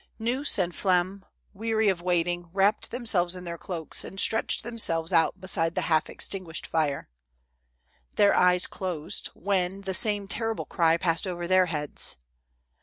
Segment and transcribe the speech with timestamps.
[0.17, 1.23] Gneuss and Flem,
[1.53, 5.75] weary of waiting, wrapped them selves in their cloaks and stretched themselves out be side
[5.75, 7.07] the half extinguished fire.
[8.15, 12.15] Their eyes closed, when the same terrible cry passed over tlieir heads.